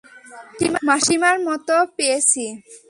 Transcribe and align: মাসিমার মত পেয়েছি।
মাসিমার 0.87 1.35
মত 1.47 1.67
পেয়েছি। 1.97 2.45